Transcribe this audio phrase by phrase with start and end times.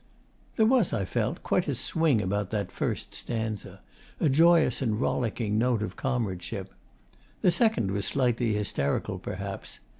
[0.55, 3.81] There was, I felt, quite a swing about that first stanza
[4.19, 6.73] a joyous and rollicking note of comradeship.
[7.41, 9.77] The second was slightly hysterical perhaps.